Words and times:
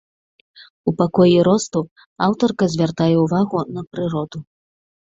У 0.91 0.93
пакоі 1.01 1.35
росту 1.49 1.79
аўтарка 2.29 2.71
звяртае 2.77 3.13
ўвагу 3.27 3.65
на 3.79 3.89
прыроду. 3.95 4.37